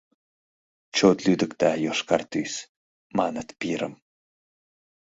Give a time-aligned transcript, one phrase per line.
[0.95, 2.53] Чот лӱдыкта йошкар тӱс,
[3.17, 3.93] маныт, пирым